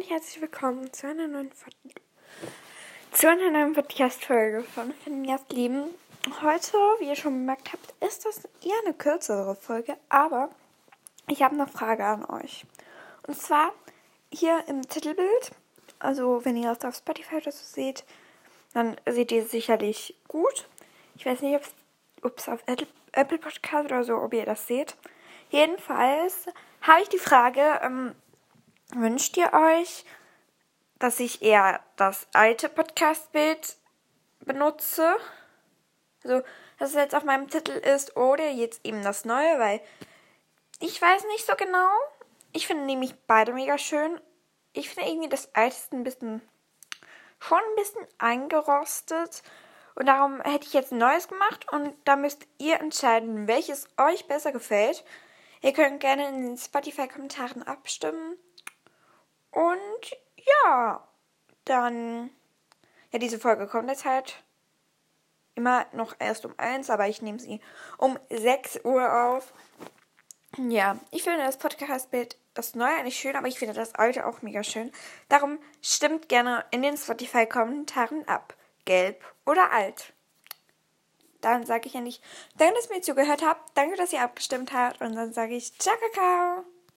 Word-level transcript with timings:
und 0.00 0.08
herzlich 0.08 0.40
willkommen 0.40 0.90
zu 0.94 1.08
einer 1.08 1.28
neuen, 1.28 1.50
zu 3.12 3.28
einer 3.28 3.50
neuen 3.50 3.74
Podcast-Folge 3.74 4.62
von 4.62 4.94
Finjas 4.94 5.42
Leben. 5.50 5.90
Heute, 6.40 6.72
wie 7.00 7.08
ihr 7.08 7.16
schon 7.16 7.34
bemerkt 7.34 7.74
habt, 7.74 7.92
ist 8.02 8.24
das 8.24 8.46
eher 8.64 8.78
eine 8.82 8.94
kürzere 8.94 9.54
Folge, 9.56 9.98
aber 10.08 10.48
ich 11.28 11.42
habe 11.42 11.54
eine 11.54 11.66
Frage 11.66 12.06
an 12.06 12.24
euch. 12.24 12.64
Und 13.26 13.36
zwar 13.36 13.74
hier 14.32 14.64
im 14.68 14.88
Titelbild, 14.88 15.50
also 15.98 16.46
wenn 16.46 16.56
ihr 16.56 16.72
das 16.72 16.84
auf 16.86 16.96
Spotify 16.96 17.36
oder 17.36 17.52
so 17.52 17.62
seht, 17.62 18.04
dann 18.72 18.96
seht 19.06 19.32
ihr 19.32 19.42
es 19.42 19.50
sicherlich 19.50 20.16
gut. 20.28 20.66
Ich 21.14 21.26
weiß 21.26 21.42
nicht, 21.42 21.60
ob 22.22 22.38
es 22.38 22.48
auf 22.48 22.60
Apple 23.12 23.38
Podcast 23.38 23.84
oder 23.84 24.02
so, 24.02 24.16
ob 24.16 24.32
ihr 24.32 24.46
das 24.46 24.66
seht. 24.66 24.96
Jedenfalls 25.50 26.46
habe 26.80 27.02
ich 27.02 27.10
die 27.10 27.18
Frage, 27.18 27.80
ähm, 27.82 28.14
wünscht 28.94 29.36
ihr 29.36 29.52
euch, 29.52 30.04
dass 30.98 31.20
ich 31.20 31.42
eher 31.42 31.80
das 31.96 32.26
alte 32.32 32.68
Podcast-Bild 32.68 33.76
benutze? 34.40 35.16
Also, 36.24 36.42
dass 36.78 36.90
es 36.90 36.96
jetzt 36.96 37.14
auf 37.14 37.24
meinem 37.24 37.48
Titel 37.48 37.72
ist 37.72 38.16
oder 38.16 38.50
jetzt 38.50 38.84
eben 38.84 39.02
das 39.02 39.24
neue, 39.24 39.58
weil 39.58 39.80
ich 40.80 41.00
weiß 41.00 41.24
nicht 41.24 41.46
so 41.46 41.54
genau. 41.56 41.90
Ich 42.52 42.66
finde 42.66 42.84
nämlich 42.84 43.14
beide 43.26 43.52
mega 43.52 43.78
schön. 43.78 44.20
Ich 44.72 44.90
finde 44.90 45.10
irgendwie 45.10 45.28
das 45.28 45.54
alte 45.54 45.76
ein 45.92 46.04
bisschen 46.04 46.42
schon 47.40 47.58
ein 47.58 47.76
bisschen 47.76 48.06
eingerostet. 48.18 49.42
Und 49.94 50.06
darum 50.06 50.40
hätte 50.42 50.66
ich 50.66 50.72
jetzt 50.72 50.92
ein 50.92 50.98
neues 50.98 51.28
gemacht 51.28 51.70
und 51.72 51.94
da 52.04 52.16
müsst 52.16 52.46
ihr 52.58 52.80
entscheiden, 52.80 53.48
welches 53.48 53.88
euch 53.98 54.26
besser 54.26 54.52
gefällt. 54.52 55.04
Ihr 55.62 55.72
könnt 55.72 56.00
gerne 56.00 56.28
in 56.28 56.42
den 56.42 56.56
Spotify-Kommentaren 56.56 57.62
abstimmen. 57.62 58.38
Und 59.50 60.16
ja, 60.64 61.06
dann. 61.64 62.30
Ja, 63.12 63.18
diese 63.18 63.40
Folge 63.40 63.66
kommt 63.66 63.88
jetzt 63.88 64.04
halt 64.04 64.42
immer 65.56 65.84
noch 65.92 66.14
erst 66.20 66.44
um 66.44 66.54
eins, 66.58 66.90
aber 66.90 67.08
ich 67.08 67.22
nehme 67.22 67.40
sie 67.40 67.60
um 67.98 68.18
6 68.30 68.84
Uhr 68.84 69.24
auf. 69.24 69.52
Ja, 70.56 70.98
ich 71.10 71.24
finde 71.24 71.44
das 71.44 71.58
Podcast-Bild, 71.58 72.36
das 72.54 72.74
neue 72.74 72.94
eigentlich 72.94 73.18
schön, 73.18 73.34
aber 73.34 73.48
ich 73.48 73.58
finde 73.58 73.74
das 73.74 73.94
alte 73.96 74.26
auch 74.26 74.42
mega 74.42 74.62
schön. 74.62 74.92
Darum 75.28 75.58
stimmt 75.82 76.28
gerne 76.28 76.64
in 76.70 76.82
den 76.82 76.96
Spotify-Kommentaren 76.96 78.28
ab. 78.28 78.54
Gelb 78.84 79.24
oder 79.44 79.72
alt 79.72 80.12
dann 81.40 81.66
sage 81.66 81.88
ich 81.88 81.94
nicht, 81.94 82.22
danke, 82.56 82.74
dass 82.74 82.88
ihr 82.88 82.96
mir 82.96 83.02
zugehört 83.02 83.42
habt, 83.44 83.76
danke, 83.76 83.96
dass 83.96 84.12
ihr 84.12 84.22
abgestimmt 84.22 84.72
habt 84.72 85.00
und 85.00 85.14
dann 85.14 85.32
sage 85.32 85.54
ich 85.54 85.76
ciao, 85.78 85.96
Kakao. 85.96 86.64